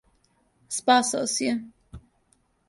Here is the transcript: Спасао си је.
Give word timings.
Спасао 0.77 1.29
си 1.35 1.47
је. 1.51 1.55